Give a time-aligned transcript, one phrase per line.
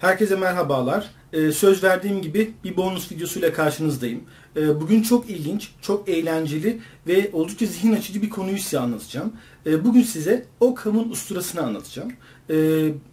[0.00, 1.10] Herkese merhabalar.
[1.32, 4.20] Ee, söz verdiğim gibi bir bonus videosuyla karşınızdayım.
[4.56, 9.32] Ee, bugün çok ilginç, çok eğlenceli ve oldukça zihin açıcı bir konuyu size anlatacağım.
[9.66, 12.12] Ee, bugün size Ockham'ın usturasını anlatacağım.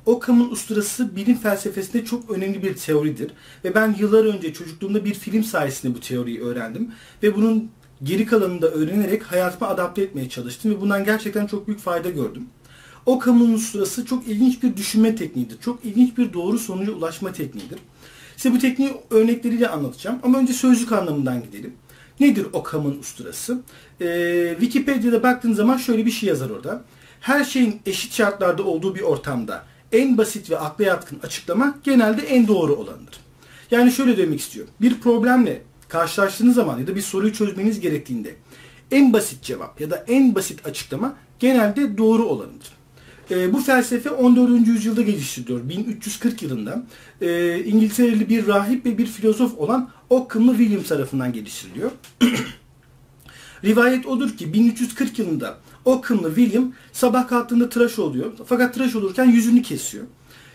[0.06, 3.32] Ockham'ın usturası bilim felsefesinde çok önemli bir teoridir.
[3.64, 6.92] Ve ben yıllar önce çocukluğumda bir film sayesinde bu teoriyi öğrendim.
[7.24, 7.70] Ve bunun
[8.04, 10.72] geri kalanını da öğrenerek hayatıma adapte etmeye çalıştım.
[10.72, 12.48] Ve bundan gerçekten çok büyük fayda gördüm.
[13.08, 15.62] Ockham'ın usturası çok ilginç bir düşünme tekniğidir.
[15.62, 17.80] Çok ilginç bir doğru sonuca ulaşma tekniğidir.
[18.38, 21.74] Size bu tekniği örnekleriyle anlatacağım ama önce sözlük anlamından gidelim.
[22.20, 23.60] Nedir Ockham'ın usturası?
[24.02, 26.84] Ee, Wikipedia'da baktığın zaman şöyle bir şey yazar orada.
[27.22, 32.48] Her şeyin eşit şartlarda olduğu bir ortamda en basit ve akla yatkın açıklama genelde en
[32.48, 33.20] doğru olanıdır.
[33.72, 34.68] Yani şöyle demek istiyor.
[34.82, 38.36] Bir problemle karşılaştığınız zaman ya da bir soruyu çözmeniz gerektiğinde
[38.92, 42.78] en basit cevap ya da en basit açıklama genelde doğru olanıdır.
[43.32, 44.68] E, bu felsefe 14.
[44.68, 45.70] yüzyılda geliştiriliyor.
[45.70, 46.84] 1340 yılında
[47.22, 51.92] e, İngiltereli bir rahip ve bir filozof olan Ockham'lı William tarafından geliştiriliyor.
[53.64, 58.32] Rivayet odur ki 1340 yılında Ockham'lı William sabah kalktığında tıraş oluyor.
[58.46, 60.06] Fakat tıraş olurken yüzünü kesiyor.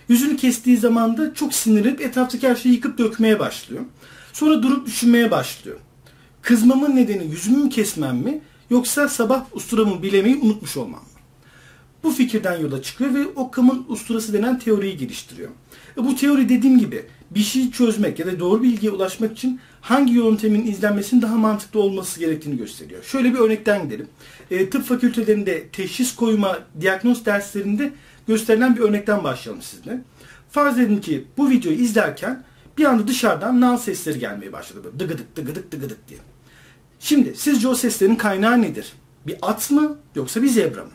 [0.09, 3.83] Yüzünü kestiği zaman da çok sinirlenip etraftaki her şeyi yıkıp dökmeye başlıyor.
[4.33, 5.79] Sonra durup düşünmeye başlıyor.
[6.43, 11.12] Kızmamın nedeni yüzümü mü kesmem mi yoksa sabah usturamı bilemeyi unutmuş olmam mı?
[12.03, 15.51] Bu fikirden yola çıkıyor ve Occam'ın usturası denen teoriyi geliştiriyor.
[15.99, 20.13] E bu teori dediğim gibi bir şeyi çözmek ya da doğru bilgiye ulaşmak için hangi
[20.13, 23.03] yöntemin izlenmesinin daha mantıklı olması gerektiğini gösteriyor.
[23.03, 24.09] Şöyle bir örnekten gidelim.
[24.51, 27.93] E, tıp fakültelerinde teşhis koyma, diyagnoz derslerinde
[28.29, 30.01] gösterilen bir örnekten başlayalım sizinle.
[30.51, 32.45] Farz edin ki bu videoyu izlerken
[32.79, 34.81] bir anda dışarıdan nal sesleri gelmeye başladı.
[34.85, 36.21] Böyle dıgıdık dıgıdık dıgıdık diye.
[37.01, 38.93] Şimdi sizce o seslerin kaynağı nedir?
[39.27, 40.91] Bir at mı yoksa bir zebra mı?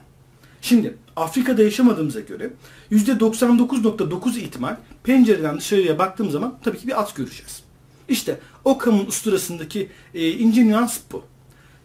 [0.68, 2.54] Şimdi Afrika'da yaşamadığımıza göre
[2.92, 7.64] %99.9 ihtimal pencereden dışarıya baktığım zaman tabii ki bir at göreceğiz.
[8.10, 11.24] İşte Occam'ın usturasındaki e, ince nüans bu.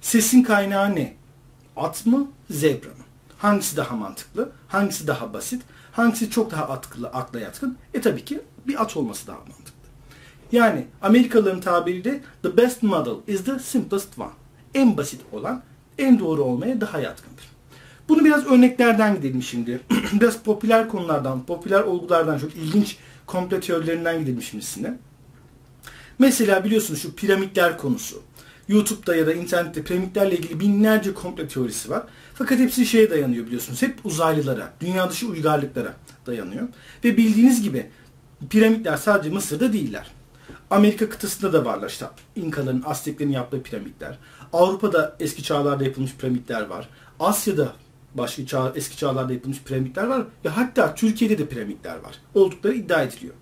[0.01, 1.15] Sesin kaynağı ne?
[1.77, 3.05] At mı, zebra mı?
[3.39, 4.53] Hangisi daha mantıklı?
[4.69, 5.63] Hangisi daha basit?
[5.93, 7.79] Hangisi çok daha atkılı, akla yatkın?
[7.95, 9.73] E tabii ki bir at olması daha mantıklı.
[10.53, 14.31] Yani Amerikalıların tabiriyle the best model is the simplest one.
[14.75, 15.63] En basit olan
[15.99, 17.53] en doğru olmaya daha yatkındır.
[18.09, 19.81] Bunu biraz örneklerden gidelim şimdi.
[20.13, 22.97] biraz popüler konulardan, popüler olgulardan, çok ilginç
[23.27, 24.93] komple teorilerinden gidelim şimdi.
[26.19, 28.23] Mesela biliyorsunuz şu piramitler konusu.
[28.69, 32.03] YouTube'da ya da internette piramitlerle ilgili binlerce komple teorisi var.
[32.35, 33.83] Fakat hepsi şeye dayanıyor biliyorsunuz.
[33.83, 35.95] Hep uzaylılara, dünya dışı uygarlıklara
[36.27, 36.69] dayanıyor.
[37.05, 37.87] Ve bildiğiniz gibi
[38.51, 40.11] piramitler sadece Mısır'da değiller.
[40.71, 44.19] Amerika kıtasında da varlar işte İnkaların, Azteklerin yaptığı piramitler.
[44.53, 46.89] Avrupa'da eski çağlarda yapılmış piramitler var.
[47.21, 47.73] Asya'da
[48.15, 52.21] başka çağ, eski çağlarda yapılmış piramitler var ve hatta Türkiye'de de piramitler var.
[52.35, 53.35] Oldukları iddia ediliyor.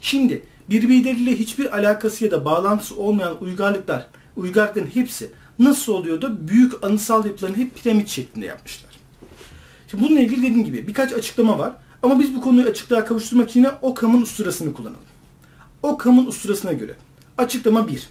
[0.00, 4.06] Şimdi birbirleriyle hiçbir alakası ya da bağlantısı olmayan uygarlıklar,
[4.36, 8.90] uygarlıkların hepsi nasıl oluyor da büyük anıtsal yapılarını hep piramit şeklinde yapmışlar.
[9.90, 11.72] Şimdi bununla ilgili dediğim gibi birkaç açıklama var
[12.02, 15.00] ama biz bu konuyu açıklığa kavuşturmak için yine Ockham'ın usturasını kullanalım.
[15.82, 16.94] Ockham'ın usturasına göre
[17.38, 18.08] açıklama 1.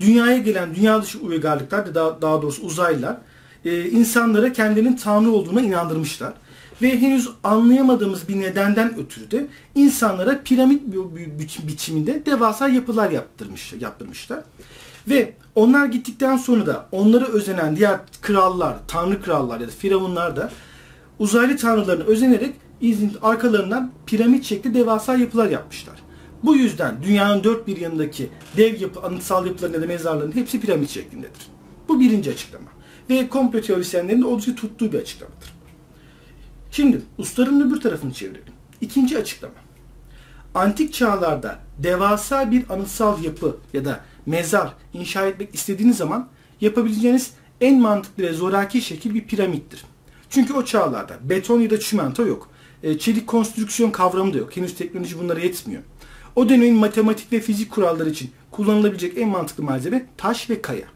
[0.00, 3.16] Dünyaya gelen dünya dışı uygarlıklar, daha, daha doğrusu uzaylılar
[3.64, 6.32] e, insanlara kendinin Tanrı olduğuna inandırmışlar.
[6.82, 10.82] Ve henüz anlayamadığımız bir nedenden ötürü de insanlara piramit
[11.68, 14.40] biçiminde devasa yapılar yaptırmış, yaptırmışlar.
[15.08, 20.50] Ve onlar gittikten sonra da onlara özenen diğer krallar, tanrı krallar ya da firavunlar da
[21.18, 22.54] uzaylı tanrılarına özenerek
[23.22, 25.94] arkalarından piramit şekli devasa yapılar yapmışlar.
[26.44, 30.90] Bu yüzden dünyanın dört bir yanındaki dev yapı, anıtsal yapıların ya da mezarların hepsi piramit
[30.90, 31.46] şeklindedir.
[31.88, 32.66] Bu birinci açıklama
[33.12, 35.52] ve komplo teorisyenlerin oldukça tuttuğu bir açıklamadır.
[36.70, 38.52] Şimdi ustaların öbür tarafını çevirelim.
[38.80, 39.54] İkinci açıklama.
[40.54, 46.28] Antik çağlarda devasa bir anıtsal yapı ya da mezar inşa etmek istediğiniz zaman
[46.60, 47.30] yapabileceğiniz
[47.60, 49.84] en mantıklı ve zoraki şekil bir piramittir.
[50.30, 52.50] Çünkü o çağlarda beton ya da çimento yok.
[52.82, 54.56] E, çelik konstrüksiyon kavramı da yok.
[54.56, 55.82] Henüz teknoloji bunlara yetmiyor.
[56.36, 60.86] O dönemin matematik ve fizik kuralları için kullanılabilecek en mantıklı malzeme taş ve kaya.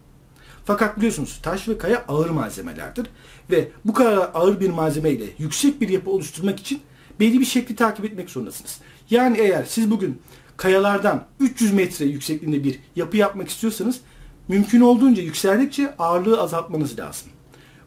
[0.66, 3.06] Fakat biliyorsunuz taş ve kaya ağır malzemelerdir.
[3.50, 6.80] Ve bu kadar ağır bir malzemeyle yüksek bir yapı oluşturmak için
[7.20, 8.80] belli bir şekli takip etmek zorundasınız.
[9.10, 10.22] Yani eğer siz bugün
[10.56, 14.00] kayalardan 300 metre yüksekliğinde bir yapı yapmak istiyorsanız
[14.48, 17.28] mümkün olduğunca yükseldikçe ağırlığı azaltmanız lazım.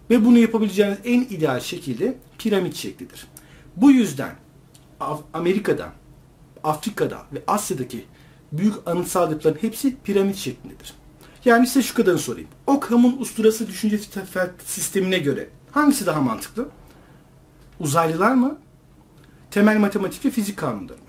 [0.10, 3.28] Ve bunu yapabileceğiniz en ideal şekilde piramit şeklidir.
[3.76, 4.36] Bu yüzden
[5.34, 5.94] Amerika'da,
[6.64, 8.06] Afrika'da ve Asya'daki
[8.52, 10.99] büyük anıtsal yapıların hepsi piramit şeklindedir.
[11.46, 12.50] Yani size şu kadarını sorayım.
[12.68, 14.00] Ockham'ın usturası düşünce
[14.66, 16.70] sistemine göre hangisi daha mantıklı?
[17.80, 18.58] Uzaylılar mı?
[19.52, 21.09] Temel matematik ve fizik kanunları mı?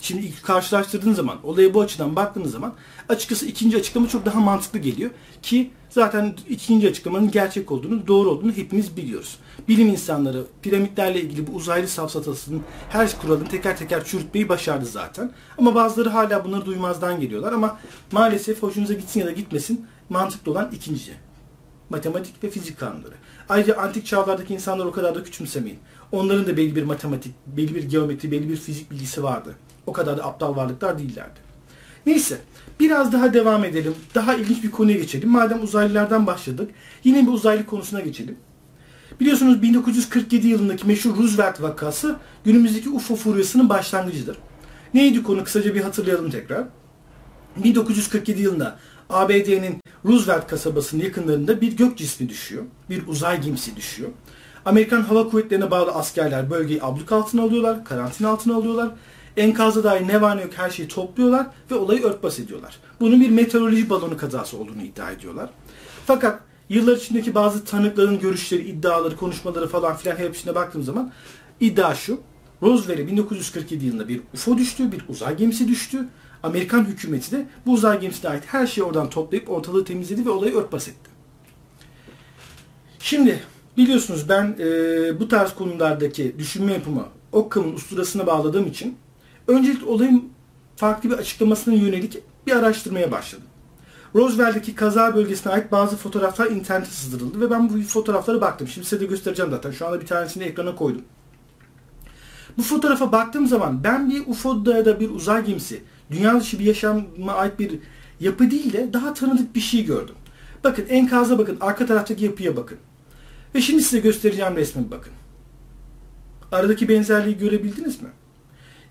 [0.00, 2.74] Şimdi karşılaştırdığın zaman, olaya bu açıdan baktığınız zaman
[3.08, 5.10] açıkçası ikinci açıklama çok daha mantıklı geliyor.
[5.42, 9.38] Ki zaten ikinci açıklamanın gerçek olduğunu, doğru olduğunu hepimiz biliyoruz.
[9.68, 15.32] Bilim insanları piramitlerle ilgili bu uzaylı safsatasının her kuralını teker teker çürütmeyi başardı zaten.
[15.58, 17.78] Ama bazıları hala bunları duymazdan geliyorlar ama
[18.12, 21.12] maalesef hoşunuza gitsin ya da gitmesin mantıklı olan ikinci.
[21.90, 23.14] Matematik ve fizik kanunları.
[23.48, 25.78] Ayrıca antik çağlardaki insanlar o kadar da küçümsemeyin.
[26.12, 29.54] Onların da belli bir matematik, belli bir geometri, belli bir fizik bilgisi vardı.
[29.86, 31.40] O kadar da aptal varlıklar değillerdi.
[32.06, 32.38] Neyse
[32.80, 33.94] biraz daha devam edelim.
[34.14, 35.28] Daha ilginç bir konuya geçelim.
[35.28, 36.70] Madem uzaylılardan başladık
[37.04, 38.36] yine bir uzaylı konusuna geçelim.
[39.20, 44.36] Biliyorsunuz 1947 yılındaki meşhur Roosevelt vakası günümüzdeki UFO furyasının başlangıcıdır.
[44.94, 46.64] Neydi konu kısaca bir hatırlayalım tekrar.
[47.56, 48.78] 1947 yılında
[49.10, 52.64] ABD'nin Roosevelt kasabasının yakınlarında bir gök cismi düşüyor.
[52.90, 54.10] Bir uzay gemisi düşüyor.
[54.64, 58.90] Amerikan Hava Kuvvetleri'ne bağlı askerler bölgeyi abluk altına alıyorlar, karantina altına alıyorlar.
[59.36, 62.78] Enkazda dair ne var ne yok her şeyi topluyorlar ve olayı örtbas ediyorlar.
[63.00, 65.50] Bunun bir meteoroloji balonu kazası olduğunu iddia ediyorlar.
[66.06, 71.12] Fakat yıllar içindeki bazı tanıkların görüşleri, iddiaları, konuşmaları falan filan hepsine baktığım zaman
[71.60, 72.20] iddia şu.
[72.62, 76.08] Roosevelt'e 1947 yılında bir UFO düştü, bir uzay gemisi düştü.
[76.42, 80.54] Amerikan hükümeti de bu uzay gemisine ait her şeyi oradan toplayıp ortalığı temizledi ve olayı
[80.54, 81.10] örtbas etti.
[82.98, 83.42] Şimdi
[83.76, 88.96] biliyorsunuz ben e, bu tarz konulardaki düşünme yapımı Occam'ın usturasına bağladığım için
[89.50, 90.32] öncelikle olayın
[90.76, 93.46] farklı bir açıklamasına yönelik bir araştırmaya başladım.
[94.14, 98.68] Roosevelt'deki kaza bölgesine ait bazı fotoğraflar internete sızdırıldı ve ben bu fotoğraflara baktım.
[98.68, 99.70] Şimdi size de göstereceğim zaten.
[99.70, 101.02] Şu anda bir tanesini ekrana koydum.
[102.58, 106.64] Bu fotoğrafa baktığım zaman ben bir UFO'da ya da bir uzay gemisi, dünya dışı bir
[106.64, 107.78] yaşama ait bir
[108.20, 110.14] yapı değil de daha tanıdık bir şey gördüm.
[110.64, 112.78] Bakın enkaza bakın, arka taraftaki yapıya bakın.
[113.54, 115.12] Ve şimdi size göstereceğim resme bakın.
[116.52, 118.08] Aradaki benzerliği görebildiniz mi?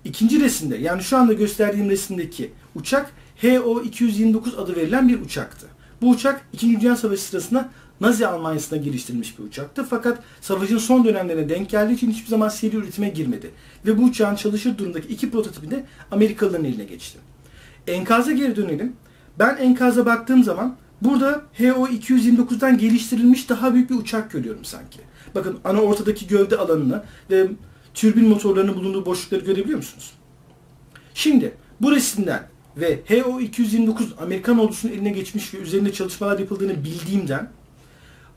[0.06, 3.12] İkinci resimde yani şu anda gösterdiğim resimdeki uçak
[3.42, 5.68] HO-229 adı verilen bir uçaktı.
[6.02, 6.82] Bu uçak 2.
[6.82, 7.70] Dünya Savaşı sırasında
[8.02, 9.86] Nazi Almanya'sına geliştirilmiş bir uçaktı.
[9.90, 13.52] Fakat savaşın son dönemlerine denk geldiği için hiçbir zaman seri üretime girmedi.
[13.86, 17.20] Ve bu uçağın çalışır durumdaki iki prototipi de Amerikalıların eline geçti.
[17.88, 18.94] Enkaza geri dönelim.
[19.40, 25.00] Ben enkaza baktığım zaman burada HO-229'dan geliştirilmiş daha büyük bir uçak görüyorum sanki.
[25.36, 27.48] Bakın ana ortadaki gövde alanını ve
[27.94, 30.14] türbin motorlarının bulunduğu boşlukları görebiliyor musunuz?
[31.14, 32.48] Şimdi bu resimden
[32.78, 37.50] ve HO-229 Amerikan ordusunun eline geçmiş ve üzerinde çalışmalar yapıldığını bildiğimden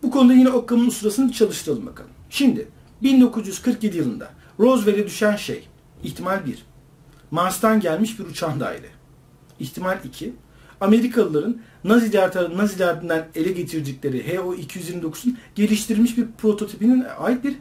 [0.03, 2.11] bu konuda yine Occam'ın usturasını çalıştıralım bakalım.
[2.31, 2.69] Şimdi
[3.03, 5.69] 1947 yılında Roosevelt'e düşen şey
[6.05, 6.65] ihtimal 1.
[7.31, 8.89] Mars'tan gelmiş bir uçan daire.
[9.61, 10.33] İhtimal 2.
[10.81, 17.55] Amerikalıların Naziler, Nazilerden ele getirdikleri HO-229'un geliştirilmiş bir prototipinin ait bir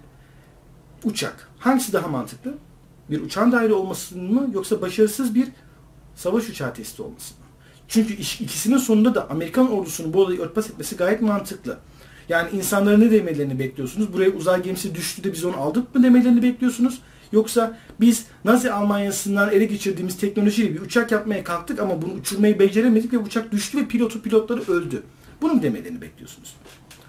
[1.04, 1.51] uçak.
[1.62, 2.54] Hangisi daha mantıklı?
[3.10, 5.48] Bir uçan daire olmasın mı yoksa başarısız bir
[6.16, 7.46] savaş uçağı testi olmasın mı?
[7.88, 11.78] Çünkü ikisinin sonunda da Amerikan ordusunun bu olayı örtbas etmesi gayet mantıklı.
[12.30, 14.14] Yani insanlara ne demelerini bekliyorsunuz?
[14.14, 17.02] Buraya uzay gemisi düştü de biz onu aldık mı demelerini bekliyorsunuz?
[17.32, 23.14] Yoksa biz Nazi Almanya'sından ele geçirdiğimiz teknolojiyle bir uçak yapmaya kalktık ama bunu uçurmayı beceremedik
[23.14, 25.04] ve uçak düştü ve pilotu pilotları öldü.
[25.42, 26.56] Bunun demelerini bekliyorsunuz.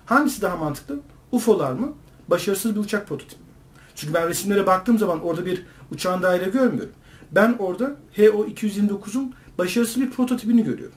[0.07, 1.01] Hangisi daha mantıklı?
[1.33, 1.93] UFO'lar mı?
[2.29, 3.52] Başarısız bir uçak prototipi mi?
[3.95, 6.93] Çünkü ben resimlere baktığım zaman orada bir uçağın daire görmüyorum.
[7.33, 10.97] Ben orada HO-229'un başarısız bir prototipini görüyorum.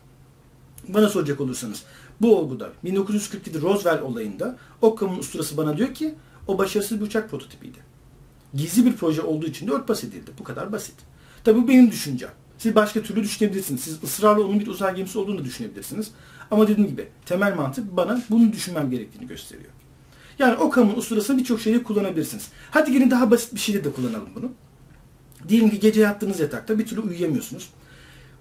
[0.88, 1.84] Bana soracak olursanız
[2.22, 6.16] bu olguda 1947 Roosevelt olayında Occam'ın usturası bana diyor ki
[6.48, 7.78] o başarısız bir uçak prototipiydi.
[8.54, 10.32] Gizli bir proje olduğu için de örtbas edildi.
[10.40, 10.96] Bu kadar basit.
[11.44, 12.30] Tabi bu benim düşüncem.
[12.58, 13.82] Siz başka türlü düşünebilirsiniz.
[13.82, 16.12] Siz ısrarla onun bir uzay gemisi olduğunu da düşünebilirsiniz.
[16.52, 19.72] Ama dediğim gibi temel mantık bana bunu düşünmem gerektiğini gösteriyor.
[20.40, 22.48] Yani Occam'ın usturasını birçok şeyde kullanabilirsiniz.
[22.72, 24.52] Hadi gelin daha basit bir şeyde de kullanalım bunu.
[25.48, 27.70] Diyelim ki gece yattığınız yatakta bir türlü uyuyamıyorsunuz.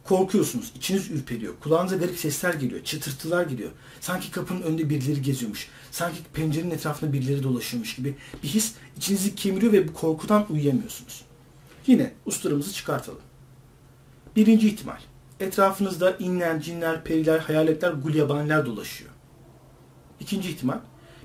[0.05, 3.71] Korkuyorsunuz, içiniz ürperiyor, kulağınıza garip sesler geliyor, çıtırtılar geliyor.
[4.01, 9.73] Sanki kapının önünde birileri geziyormuş, sanki pencerenin etrafında birileri dolaşıyormuş gibi bir his içinizi kemiriyor
[9.73, 11.25] ve bu korkudan uyuyamıyorsunuz.
[11.87, 13.21] Yine usturamızı çıkartalım.
[14.37, 14.99] Birinci ihtimal.
[15.41, 19.11] Etrafınızda inler, cinler, periler, hayaletler, gulyabaniler dolaşıyor.
[20.21, 20.79] İkinci ihtimal.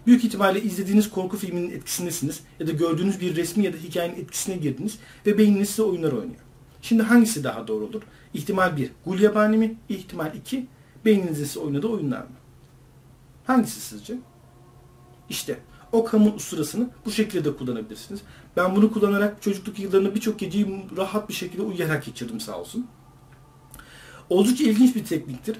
[0.07, 4.55] Büyük ihtimalle izlediğiniz korku filminin etkisindesiniz ya da gördüğünüz bir resmi ya da hikayenin etkisine
[4.55, 6.41] girdiniz ve beyniniz size oyunlar oynuyor.
[6.81, 8.01] Şimdi hangisi daha doğru olur?
[8.33, 8.91] İhtimal 1.
[9.05, 9.75] Gulyabani mi?
[9.89, 10.67] İhtimal 2.
[11.05, 12.35] Beyninizin size oynadığı oyunlar mı?
[13.45, 14.17] Hangisi sizce?
[15.29, 15.59] İşte
[15.91, 18.21] Occam'ın usturasını bu şekilde de kullanabilirsiniz.
[18.57, 22.87] Ben bunu kullanarak çocukluk yıllarını birçok geceyi rahat bir şekilde uyuyarak geçirdim sağ olsun.
[24.29, 25.57] Oldukça ilginç bir tekniktir.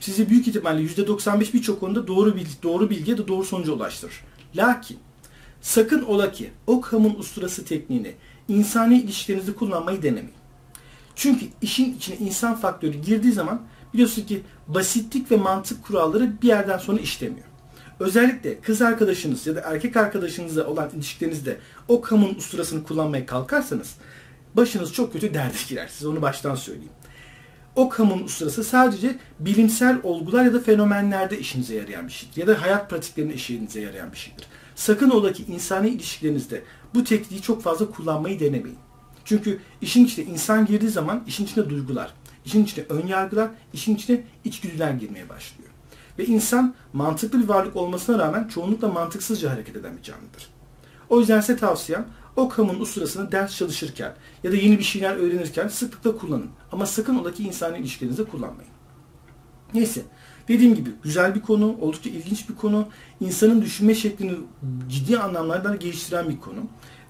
[0.00, 4.24] Sizi büyük ihtimalle %95 birçok konuda doğru bilgi, doğru bilgiye de doğru sonuca ulaştırır.
[4.56, 4.98] Lakin
[5.60, 8.14] sakın ola ki Occam'ın usturası tekniğini
[8.48, 10.30] insani ilişkilerinizde kullanmayı denemeyin.
[11.14, 13.62] Çünkü işin içine insan faktörü girdiği zaman
[13.94, 17.46] biliyorsun ki basitlik ve mantık kuralları bir yerden sonra işlemiyor.
[18.00, 21.56] Özellikle kız arkadaşınız ya da erkek arkadaşınızla olan ilişkilerinizde
[21.88, 23.94] o kamunun usturasını kullanmaya kalkarsanız
[24.54, 25.88] başınız çok kötü derde girer.
[25.88, 26.92] Size onu baştan söyleyeyim.
[27.76, 32.36] O kamunun usturası sadece bilimsel olgular ya da fenomenlerde işinize yarayan bir şeydir.
[32.36, 34.46] Ya da hayat pratiklerinde işinize yarayan bir şeydir.
[34.74, 36.62] Sakın ola ki insani ilişkilerinizde
[36.94, 38.78] bu tekniği çok fazla kullanmayı denemeyin.
[39.24, 42.14] Çünkü işin içine insan girdiği zaman işin içine duygular,
[42.44, 45.70] işin içine ön yargılar, işin içine içgüdüler girmeye başlıyor.
[46.18, 50.48] Ve insan mantıklı bir varlık olmasına rağmen çoğunlukla mantıksızca hareket eden bir canlıdır.
[51.08, 54.14] O yüzden size tavsiyem o kamunun usturasını ders çalışırken
[54.44, 56.50] ya da yeni bir şeyler öğrenirken sıklıkla kullanın.
[56.72, 58.70] Ama sakın ola ki insani ilişkilerinizde kullanmayın.
[59.74, 60.02] Neyse.
[60.48, 62.88] Dediğim gibi güzel bir konu, oldukça ilginç bir konu.
[63.20, 64.32] İnsanın düşünme şeklini
[64.88, 66.60] ciddi anlamlarda geliştiren bir konu.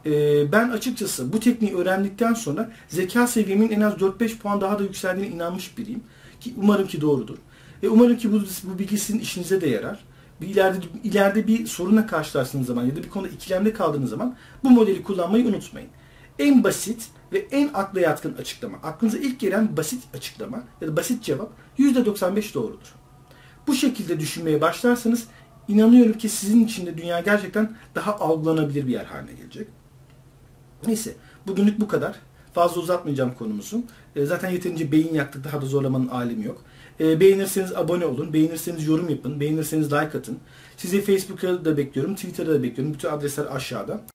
[0.06, 4.82] Ee, ben açıkçası bu tekniği öğrendikten sonra zeka seviyemin en az 4-5 puan daha da
[4.82, 6.02] yükseldiğine inanmış biriyim.
[6.40, 7.36] Ki umarım ki doğrudur.
[7.82, 10.04] Ve umarım ki bu, bu bilgi sizin işinize de yarar.
[10.40, 14.70] Bir ileride, ileride bir sorunla karşılaştığınız zaman ya da bir konuda ikilemde kaldığınız zaman bu
[14.70, 15.88] modeli kullanmayı unutmayın.
[16.38, 21.22] En basit ve en akla yatkın açıklama, aklınıza ilk gelen basit açıklama ya da basit
[21.22, 22.94] cevap %95 doğrudur.
[23.66, 25.26] Bu şekilde düşünmeye başlarsanız
[25.68, 29.68] inanıyorum ki sizin için de dünya gerçekten daha algılanabilir bir yer haline gelecek.
[30.86, 31.16] Neyse
[31.46, 32.16] bugünlük bu kadar.
[32.54, 33.82] Fazla uzatmayacağım konumuzu.
[34.16, 36.64] E, zaten yeterince beyin yaktık daha da zorlamanın alemi yok.
[37.00, 38.32] E, beğenirseniz abone olun.
[38.32, 39.40] Beğenirseniz yorum yapın.
[39.40, 40.38] Beğenirseniz like atın.
[40.76, 42.14] Sizi Facebook'ta da bekliyorum.
[42.14, 42.94] Twitter'da da bekliyorum.
[42.94, 44.00] Bütün adresler aşağıda.